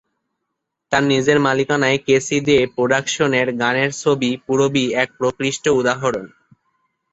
[0.91, 6.25] তার নিজের মালিকানায় কে সি দে প্রোডাকশনের গানের ছবি "পূরবী"এক প্রকৃষ্ট উদাহরণ।